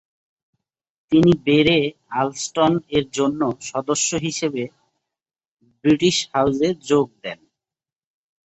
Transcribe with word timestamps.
তিনি 1.11 1.31
বেরে 1.45 1.77
আলস্টন 2.11 2.73
এর 2.89 3.05
জন্য 3.11 3.41
সদস্য 3.71 4.09
হিসাবে 4.17 4.63
ব্রিটিশ 5.83 6.17
হাউসে 6.33 6.69
যোগ 6.89 7.07
দেন। 7.23 7.39